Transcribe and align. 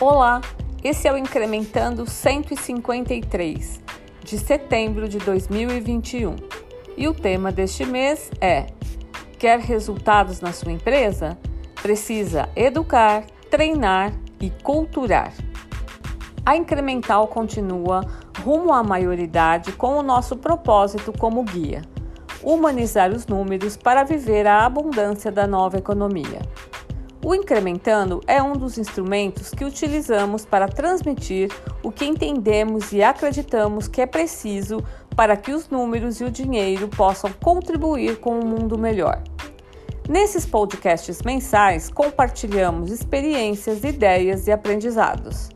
Olá, 0.00 0.40
esse 0.84 1.08
é 1.08 1.12
o 1.12 1.18
Incrementando 1.18 2.08
153 2.08 3.82
de 4.22 4.38
setembro 4.38 5.08
de 5.08 5.18
2021 5.18 6.36
e 6.96 7.08
o 7.08 7.12
tema 7.12 7.50
deste 7.50 7.84
mês 7.84 8.30
é: 8.40 8.66
Quer 9.40 9.58
resultados 9.58 10.40
na 10.40 10.52
sua 10.52 10.70
empresa? 10.70 11.36
Precisa 11.82 12.48
educar, 12.54 13.24
treinar 13.50 14.12
e 14.40 14.50
culturar. 14.62 15.32
A 16.46 16.56
Incremental 16.56 17.26
continua 17.26 18.02
rumo 18.44 18.72
à 18.72 18.84
maioridade 18.84 19.72
com 19.72 19.96
o 19.96 20.02
nosso 20.04 20.36
propósito 20.36 21.12
como 21.12 21.42
guia: 21.42 21.82
humanizar 22.40 23.10
os 23.10 23.26
números 23.26 23.76
para 23.76 24.04
viver 24.04 24.46
a 24.46 24.64
abundância 24.64 25.32
da 25.32 25.44
nova 25.44 25.76
economia. 25.76 26.38
O 27.24 27.34
Incrementando 27.34 28.20
é 28.28 28.40
um 28.40 28.52
dos 28.52 28.78
instrumentos 28.78 29.50
que 29.50 29.64
utilizamos 29.64 30.46
para 30.46 30.68
transmitir 30.68 31.50
o 31.82 31.90
que 31.90 32.04
entendemos 32.04 32.92
e 32.92 33.02
acreditamos 33.02 33.88
que 33.88 34.00
é 34.00 34.06
preciso 34.06 34.82
para 35.16 35.36
que 35.36 35.52
os 35.52 35.68
números 35.68 36.20
e 36.20 36.24
o 36.24 36.30
dinheiro 36.30 36.86
possam 36.86 37.32
contribuir 37.32 38.20
com 38.20 38.38
um 38.38 38.46
mundo 38.46 38.78
melhor. 38.78 39.20
Nesses 40.08 40.46
podcasts 40.46 41.20
mensais, 41.22 41.90
compartilhamos 41.90 42.92
experiências, 42.92 43.82
ideias 43.82 44.46
e 44.46 44.52
aprendizados. 44.52 45.50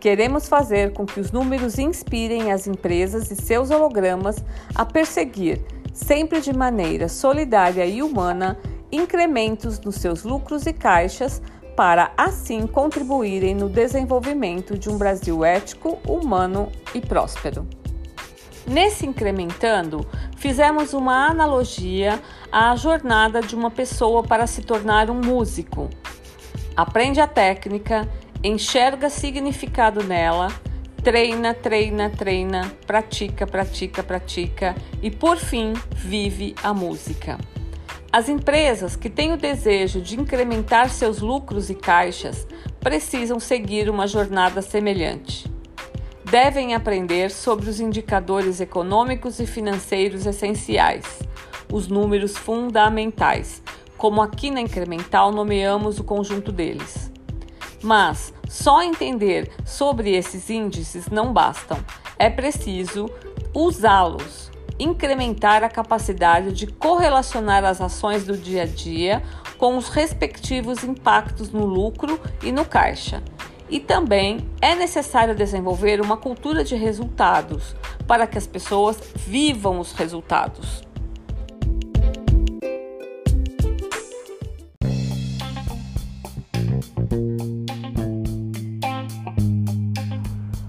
Queremos 0.00 0.48
fazer 0.48 0.92
com 0.92 1.06
que 1.06 1.20
os 1.20 1.30
números 1.30 1.78
inspirem 1.78 2.52
as 2.52 2.66
empresas 2.66 3.30
e 3.30 3.36
seus 3.36 3.70
hologramas 3.70 4.44
a 4.74 4.84
perseguir, 4.84 5.64
sempre 5.92 6.40
de 6.40 6.52
maneira 6.52 7.08
solidária 7.08 7.86
e 7.86 8.02
humana, 8.02 8.58
incrementos 8.90 9.78
nos 9.80 9.96
seus 9.96 10.24
lucros 10.24 10.66
e 10.66 10.72
caixas 10.72 11.42
para 11.76 12.10
assim 12.16 12.66
contribuírem 12.66 13.54
no 13.54 13.68
desenvolvimento 13.68 14.76
de 14.76 14.90
um 14.90 14.98
Brasil 14.98 15.44
ético, 15.44 15.98
humano 16.06 16.72
e 16.94 17.00
próspero. 17.00 17.66
Nesse 18.66 19.06
incrementando, 19.06 20.06
fizemos 20.36 20.92
uma 20.92 21.28
analogia 21.28 22.20
à 22.52 22.74
jornada 22.76 23.40
de 23.40 23.54
uma 23.54 23.70
pessoa 23.70 24.22
para 24.22 24.46
se 24.46 24.60
tornar 24.62 25.08
um 25.08 25.20
músico. 25.20 25.88
Aprende 26.76 27.20
a 27.20 27.26
técnica, 27.26 28.08
enxerga 28.42 29.08
significado 29.08 30.02
nela, 30.04 30.48
treina, 31.02 31.54
treina, 31.54 32.10
treina, 32.10 32.70
pratica, 32.86 33.46
pratica, 33.46 34.02
pratica 34.02 34.74
e 35.00 35.10
por 35.10 35.38
fim 35.38 35.72
vive 35.94 36.54
a 36.62 36.74
música. 36.74 37.38
As 38.10 38.26
empresas 38.26 38.96
que 38.96 39.10
têm 39.10 39.34
o 39.34 39.36
desejo 39.36 40.00
de 40.00 40.18
incrementar 40.18 40.88
seus 40.88 41.20
lucros 41.20 41.68
e 41.68 41.74
caixas 41.74 42.46
precisam 42.80 43.38
seguir 43.38 43.90
uma 43.90 44.06
jornada 44.06 44.62
semelhante. 44.62 45.46
Devem 46.24 46.74
aprender 46.74 47.30
sobre 47.30 47.68
os 47.68 47.80
indicadores 47.80 48.62
econômicos 48.62 49.38
e 49.40 49.46
financeiros 49.46 50.24
essenciais, 50.24 51.22
os 51.70 51.88
números 51.88 52.34
fundamentais, 52.34 53.62
como 53.98 54.22
aqui 54.22 54.50
na 54.50 54.62
Incremental 54.62 55.30
nomeamos 55.30 55.98
o 55.98 56.04
conjunto 56.04 56.50
deles. 56.50 57.12
Mas 57.82 58.32
só 58.48 58.82
entender 58.82 59.50
sobre 59.66 60.16
esses 60.16 60.48
índices 60.48 61.08
não 61.08 61.30
bastam, 61.30 61.78
é 62.18 62.30
preciso 62.30 63.10
usá-los 63.54 64.50
incrementar 64.78 65.64
a 65.64 65.68
capacidade 65.68 66.52
de 66.52 66.66
correlacionar 66.66 67.64
as 67.64 67.80
ações 67.80 68.24
do 68.24 68.36
dia 68.36 68.62
a 68.62 68.66
dia 68.66 69.22
com 69.56 69.76
os 69.76 69.88
respectivos 69.88 70.84
impactos 70.84 71.50
no 71.50 71.66
lucro 71.66 72.20
e 72.42 72.52
no 72.52 72.64
caixa. 72.64 73.22
E 73.68 73.80
também 73.80 74.48
é 74.62 74.74
necessário 74.74 75.34
desenvolver 75.34 76.00
uma 76.00 76.16
cultura 76.16 76.64
de 76.64 76.74
resultados 76.74 77.74
para 78.06 78.26
que 78.26 78.38
as 78.38 78.46
pessoas 78.46 78.98
vivam 79.14 79.78
os 79.78 79.92
resultados. 79.92 80.88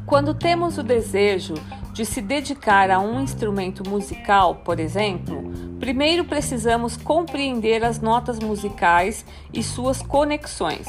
Quando 0.06 0.34
temos 0.34 0.78
o 0.78 0.84
desejo 0.84 1.54
de 2.00 2.06
se 2.06 2.22
dedicar 2.22 2.90
a 2.90 2.98
um 2.98 3.20
instrumento 3.20 3.84
musical, 3.86 4.62
por 4.64 4.80
exemplo, 4.80 5.52
primeiro 5.82 6.24
precisamos 6.24 6.96
compreender 6.96 7.84
as 7.84 8.00
notas 8.00 8.40
musicais 8.40 9.26
e 9.54 9.62
suas 9.62 10.02
conexões, 10.02 10.88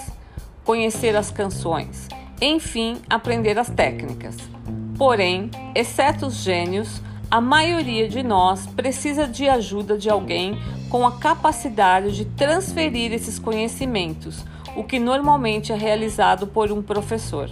conhecer 0.62 1.16
as 1.16 1.28
canções, 1.28 2.06
enfim, 2.40 2.98
aprender 3.10 3.58
as 3.58 3.68
técnicas. 3.68 4.36
Porém, 4.96 5.50
exceto 5.74 6.26
os 6.26 6.36
gênios, 6.36 7.02
a 7.28 7.40
maioria 7.40 8.08
de 8.08 8.22
nós 8.22 8.68
precisa 8.68 9.26
de 9.26 9.48
ajuda 9.48 9.98
de 9.98 10.08
alguém 10.08 10.56
com 10.88 11.04
a 11.04 11.18
capacidade 11.18 12.14
de 12.14 12.24
transferir 12.24 13.12
esses 13.12 13.36
conhecimentos, 13.36 14.44
o 14.76 14.84
que 14.84 15.00
normalmente 15.00 15.72
é 15.72 15.74
realizado 15.74 16.46
por 16.46 16.70
um 16.70 16.80
professor. 16.80 17.50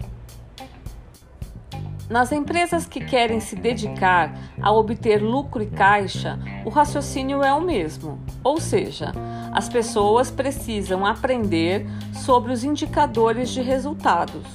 Nas 2.09 2.33
empresas 2.33 2.87
que 2.87 3.05
querem 3.05 3.39
se 3.39 3.55
dedicar 3.55 4.35
a 4.63 4.73
obter 4.73 5.23
lucro 5.23 5.63
e 5.63 5.67
caixa, 5.67 6.39
o 6.65 6.71
raciocínio 6.71 7.43
é 7.43 7.53
o 7.53 7.61
mesmo, 7.61 8.19
ou 8.43 8.59
seja, 8.59 9.13
as 9.53 9.69
pessoas 9.69 10.31
precisam 10.31 11.05
aprender 11.05 11.87
sobre 12.15 12.51
os 12.51 12.65
indicadores 12.65 13.51
de 13.51 13.61
resultados, 13.61 14.47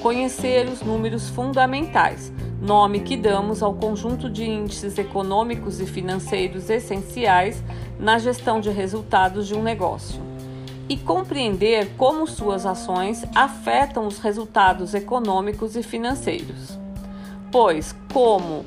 conhecer 0.00 0.66
os 0.66 0.80
números 0.80 1.28
fundamentais, 1.28 2.32
nome 2.58 3.00
que 3.00 3.18
damos 3.18 3.62
ao 3.62 3.74
conjunto 3.74 4.30
de 4.30 4.44
índices 4.44 4.96
econômicos 4.96 5.82
e 5.82 5.86
financeiros 5.86 6.70
essenciais 6.70 7.62
na 7.98 8.18
gestão 8.18 8.60
de 8.60 8.70
resultados 8.70 9.46
de 9.46 9.54
um 9.54 9.62
negócio, 9.62 10.22
e 10.88 10.96
compreender 10.96 11.90
como 11.98 12.26
suas 12.26 12.64
ações 12.64 13.26
afetam 13.34 14.06
os 14.06 14.18
resultados 14.20 14.94
econômicos 14.94 15.76
e 15.76 15.82
financeiros 15.82 16.82
pois, 17.54 17.94
como 18.12 18.64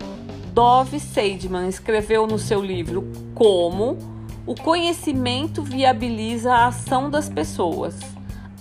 Dove 0.53 0.97
Seidman 0.97 1.67
escreveu 1.67 2.25
no 2.25 2.39
seu 2.39 2.63
livro 2.63 3.11
Como, 3.35 3.97
o 4.45 4.55
conhecimento 4.55 5.61
viabiliza 5.61 6.53
a 6.53 6.67
ação 6.67 7.09
das 7.09 7.27
pessoas. 7.27 7.99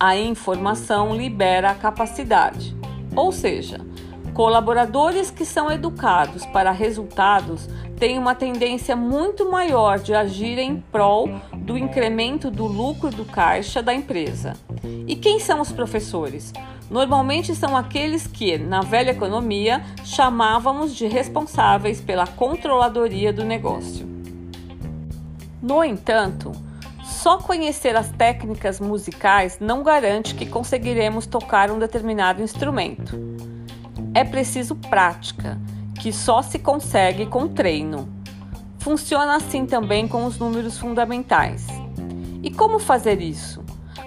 A 0.01 0.17
informação 0.17 1.15
libera 1.15 1.71
a 1.71 1.77
capacidade. 1.77 2.77
Ou 3.15 3.31
seja, 3.31 3.79
colaboradores 4.37 5.31
que 5.31 5.47
são 5.47 5.73
educados 5.73 6.45
para 6.45 6.71
resultados 6.71 7.67
têm 7.99 8.19
uma 8.19 8.35
tendência 8.35 8.95
muito 8.95 9.51
maior 9.51 9.99
de 9.99 10.13
agir 10.13 10.59
em 10.59 10.77
prol 10.93 11.31
do 11.57 11.79
incremento 11.79 12.51
do 12.51 12.67
lucro 12.67 13.11
do 13.11 13.25
caixa 13.25 13.83
da 13.83 13.95
empresa. 13.95 14.53
E 15.07 15.17
quem 15.17 15.41
são 15.41 15.63
os 15.63 15.73
professores? 15.73 16.53
normalmente 16.89 17.53
são 17.53 17.77
aqueles 17.77 18.29
que, 18.29 18.57
na 18.57 18.81
velha 18.81 19.11
economia, 19.11 19.85
chamávamos 20.05 20.95
de 20.95 21.09
responsáveis 21.09 22.01
pela 22.01 22.29
controladoria 22.29 23.33
do 23.33 23.45
negócio. 23.45 24.07
No 25.61 25.83
entanto, 25.83 26.53
só 27.03 27.39
conhecer 27.39 27.97
as 27.97 28.09
técnicas 28.13 28.79
musicais 28.79 29.59
não 29.59 29.83
garante 29.83 30.37
que 30.37 30.47
conseguiremos 30.47 31.27
tocar 31.27 31.73
um 31.73 31.79
determinado 31.81 32.41
instrumento. 32.41 33.19
É 34.17 34.25
preciso 34.25 34.75
prática, 34.75 35.61
que 36.01 36.11
só 36.11 36.41
se 36.41 36.59
consegue 36.59 37.27
com 37.27 37.47
treino. 37.47 38.09
Funciona 38.79 39.37
assim 39.37 39.67
também 39.67 40.09
com 40.09 40.25
os 40.25 40.39
números 40.39 40.79
fundamentais. 40.79 41.67
E 42.43 42.51
como 42.51 42.79
fazer 42.79 43.21
isso? 43.21 43.63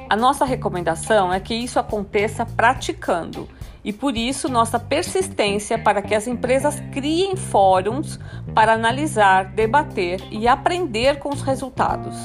A 0.09 0.15
nossa 0.15 0.45
recomendação 0.45 1.31
é 1.31 1.39
que 1.39 1.53
isso 1.53 1.79
aconteça 1.79 2.43
praticando 2.43 3.47
e 3.83 3.93
por 3.93 4.17
isso 4.17 4.49
nossa 4.49 4.79
persistência 4.79 5.77
para 5.77 6.01
que 6.01 6.15
as 6.15 6.25
empresas 6.25 6.79
criem 6.91 7.35
fóruns 7.35 8.19
para 8.55 8.73
analisar, 8.73 9.45
debater 9.53 10.23
e 10.31 10.47
aprender 10.47 11.19
com 11.19 11.29
os 11.29 11.43
resultados. 11.43 12.17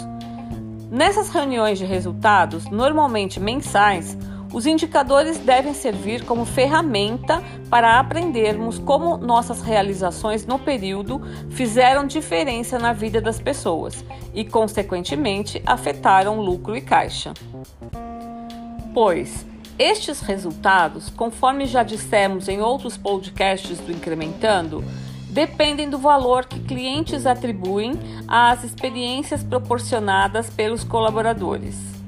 Nessas 0.90 1.28
reuniões 1.28 1.78
de 1.78 1.84
resultados, 1.84 2.64
normalmente 2.70 3.38
mensais, 3.38 4.16
os 4.54 4.66
indicadores 4.66 5.36
devem 5.36 5.74
servir 5.74 6.24
como 6.24 6.44
ferramenta 6.44 7.42
para 7.68 7.98
aprendermos 7.98 8.78
como 8.78 9.16
nossas 9.16 9.60
realizações 9.60 10.46
no 10.46 10.60
período 10.60 11.20
fizeram 11.50 12.06
diferença 12.06 12.78
na 12.78 12.92
vida 12.92 13.20
das 13.20 13.40
pessoas 13.40 14.04
e, 14.32 14.44
consequentemente, 14.44 15.60
afetaram 15.66 16.40
lucro 16.40 16.76
e 16.76 16.80
caixa. 16.80 17.34
Pois 18.94 19.44
estes 19.76 20.20
resultados, 20.20 21.10
conforme 21.10 21.66
já 21.66 21.82
dissemos 21.82 22.48
em 22.48 22.60
outros 22.60 22.96
podcasts 22.96 23.80
do 23.80 23.90
Incrementando, 23.90 24.84
dependem 25.30 25.90
do 25.90 25.98
valor 25.98 26.46
que 26.46 26.60
clientes 26.60 27.26
atribuem 27.26 27.98
às 28.28 28.62
experiências 28.62 29.42
proporcionadas 29.42 30.48
pelos 30.48 30.84
colaboradores. 30.84 32.03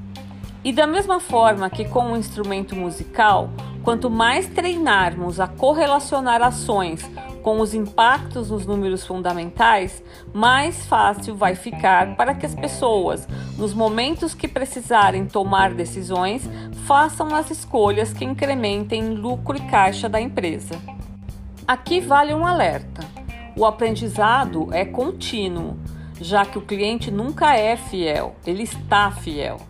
E 0.63 0.73
da 0.73 0.87
mesma 0.87 1.19
forma 1.19 1.69
que 1.69 1.85
com 1.85 2.07
o 2.07 2.11
um 2.13 2.17
instrumento 2.17 2.75
musical, 2.75 3.49
quanto 3.83 4.09
mais 4.09 4.47
treinarmos 4.47 5.39
a 5.39 5.47
correlacionar 5.47 6.41
ações 6.41 7.09
com 7.41 7.61
os 7.61 7.73
impactos 7.73 8.49
nos 8.49 8.65
números 8.65 9.05
fundamentais, 9.05 10.03
mais 10.33 10.85
fácil 10.85 11.35
vai 11.35 11.55
ficar 11.55 12.17
para 12.17 12.35
que 12.35 12.45
as 12.45 12.53
pessoas, 12.53 13.25
nos 13.57 13.73
momentos 13.73 14.33
que 14.33 14.49
precisarem 14.49 15.25
tomar 15.25 15.73
decisões, 15.73 16.49
façam 16.85 17.33
as 17.33 17.49
escolhas 17.49 18.11
que 18.11 18.25
incrementem 18.25 19.13
lucro 19.13 19.55
e 19.55 19.61
caixa 19.61 20.09
da 20.09 20.19
empresa. 20.19 20.75
Aqui 21.65 22.01
vale 22.01 22.33
um 22.33 22.45
alerta: 22.45 23.05
o 23.55 23.65
aprendizado 23.65 24.67
é 24.73 24.83
contínuo, 24.83 25.77
já 26.19 26.43
que 26.43 26.57
o 26.57 26.61
cliente 26.61 27.09
nunca 27.09 27.55
é 27.55 27.77
fiel, 27.77 28.35
ele 28.45 28.63
está 28.63 29.09
fiel. 29.11 29.61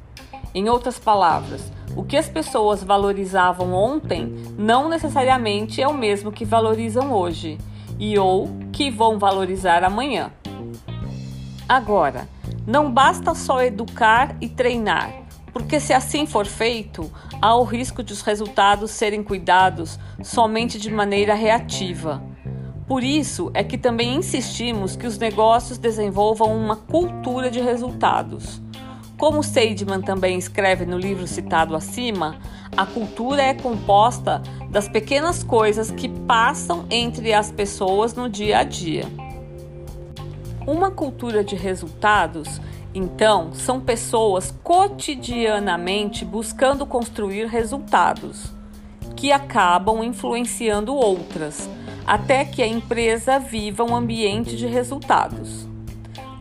Em 0.54 0.70
outras 0.70 0.98
palavras, 0.98 1.72
o 1.96 2.04
que 2.04 2.18
as 2.18 2.30
pessoas 2.30 2.84
valorizavam 2.84 3.74
ontem 3.74 4.36
não 4.58 4.88
necessariamente 4.88 5.82
é 5.82 5.88
o 5.88 5.94
mesmo 5.94 6.32
que 6.32 6.46
valorizam 6.46 7.12
hoje 7.12 7.58
e 8.00 8.18
ou 8.18 8.50
que 8.72 8.90
vão 8.90 9.18
valorizar 9.18 9.84
amanhã. 9.84 10.32
Agora, 11.68 12.30
não 12.66 12.92
basta 12.92 13.34
só 13.34 13.62
educar 13.62 14.36
e 14.40 14.48
treinar, 14.48 15.12
porque 15.52 15.80
se 15.80 15.94
assim 15.94 16.26
for 16.26 16.46
feito, 16.46 17.12
há 17.42 17.56
o 17.56 17.64
risco 17.64 18.04
de 18.04 18.14
os 18.14 18.22
resultados 18.22 18.92
serem 18.92 19.24
cuidados 19.24 20.00
somente 20.24 20.80
de 20.80 20.92
maneira 20.92 21.34
reativa. 21.34 22.22
Por 22.88 23.04
isso 23.04 23.52
é 23.54 23.64
que 23.64 23.78
também 23.78 24.16
insistimos 24.16 24.96
que 24.96 25.06
os 25.06 25.18
negócios 25.18 25.78
desenvolvam 25.78 26.56
uma 26.56 26.78
cultura 26.78 27.52
de 27.52 27.60
resultados. 27.60 28.62
Como 29.18 29.42
Seidman 29.42 30.02
também 30.02 30.38
escreve 30.38 30.86
no 30.86 30.98
livro 30.98 31.26
citado 31.26 31.76
acima, 31.76 32.38
a 32.76 32.86
cultura 32.86 33.42
é 33.42 33.54
composta 33.56 34.44
das 34.70 34.88
pequenas 34.88 35.42
coisas 35.42 35.90
que 35.90 36.08
passam 36.08 36.86
entre 36.92 37.34
as 37.34 37.52
pessoas 37.52 38.14
no 38.14 38.30
dia 38.30 38.60
a 38.60 38.64
dia. 38.64 39.06
Uma 40.68 40.92
cultura 40.92 41.44
de 41.44 41.56
resultados, 41.56 42.62
então, 42.94 43.54
são 43.54 43.80
pessoas 43.80 44.54
cotidianamente 44.64 46.24
buscando 46.24 46.86
construir 46.86 47.48
resultados 47.48 48.54
que 49.16 49.32
acabam 49.32 50.04
influenciando 50.04 50.94
outras, 50.94 51.68
até 52.06 52.46
que 52.46 52.62
a 52.62 52.68
empresa 52.68 53.40
viva 53.40 53.84
um 53.84 53.96
ambiente 53.96 54.56
de 54.56 54.68
resultados. 54.68 55.68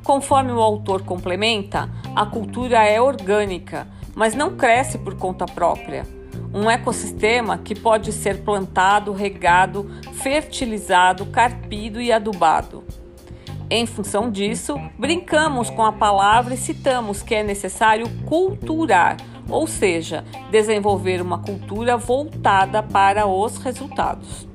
Conforme 0.06 0.52
o 0.52 0.60
autor 0.60 1.02
complementa, 1.02 1.90
a 2.14 2.24
cultura 2.24 2.84
é 2.84 3.02
orgânica, 3.02 3.88
mas 4.14 4.36
não 4.36 4.56
cresce 4.56 4.98
por 4.98 5.16
conta 5.16 5.46
própria. 5.46 6.06
Um 6.54 6.70
ecossistema 6.70 7.58
que 7.58 7.74
pode 7.74 8.12
ser 8.12 8.44
plantado, 8.44 9.12
regado, 9.12 9.90
fertilizado, 10.12 11.26
carpido 11.26 12.00
e 12.00 12.12
adubado. 12.12 12.84
Em 13.68 13.84
função 13.84 14.30
disso, 14.30 14.80
brincamos 14.96 15.70
com 15.70 15.84
a 15.84 15.90
palavra 15.90 16.54
e 16.54 16.56
citamos 16.56 17.20
que 17.20 17.34
é 17.34 17.42
necessário 17.42 18.06
culturar, 18.26 19.16
ou 19.48 19.66
seja, 19.66 20.24
desenvolver 20.52 21.20
uma 21.20 21.40
cultura 21.40 21.96
voltada 21.96 22.80
para 22.80 23.26
os 23.26 23.58
resultados. 23.58 24.46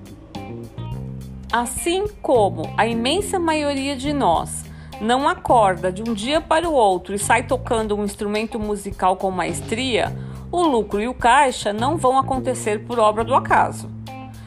Assim 1.52 2.06
como 2.22 2.74
a 2.78 2.88
imensa 2.88 3.38
maioria 3.38 3.98
de 3.98 4.14
nós 4.14 4.71
não 5.02 5.28
acorda 5.28 5.92
de 5.92 6.04
um 6.04 6.14
dia 6.14 6.40
para 6.40 6.70
o 6.70 6.74
outro 6.74 7.16
e 7.16 7.20
sai 7.20 7.44
tocando 7.44 7.96
um 7.96 8.06
instrumento 8.06 8.60
musical 8.60 9.16
com 9.16 9.32
maestria, 9.32 10.16
o 10.52 10.62
lucro 10.62 11.02
e 11.02 11.08
o 11.08 11.14
caixa 11.14 11.74
não 11.74 11.98
vão 11.98 12.20
acontecer 12.20 12.86
por 12.86 13.00
obra 13.00 13.24
do 13.24 13.34
acaso. 13.34 13.90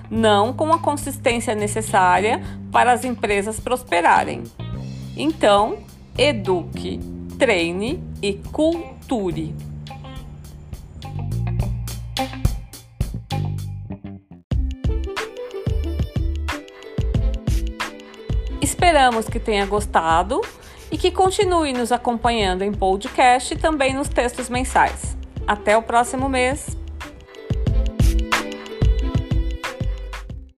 Não 0.09 0.53
com 0.53 0.73
a 0.73 0.79
consistência 0.79 1.57
necessária 1.57 2.41
para 2.71 2.93
as 2.93 3.05
empresas 3.05 3.59
prosperarem. 3.59 4.45
Então, 5.17 5.79
eduque, 6.17 7.01
treine 7.37 8.01
e 8.23 8.35
culture. 8.35 9.53
Esperamos 18.61 19.27
que 19.27 19.39
tenha 19.39 19.67
gostado 19.67 20.41
e 20.91 20.97
que 20.97 21.11
continue 21.11 21.73
nos 21.73 21.93
acompanhando 21.93 22.63
em 22.63 22.73
podcast 22.73 23.53
e 23.53 23.57
também 23.57 23.95
nos 23.95 24.09
textos 24.09 24.49
mensais. 24.49 25.17
Até 25.47 25.77
o 25.77 25.83
próximo 25.83 26.29
mês! 26.29 26.84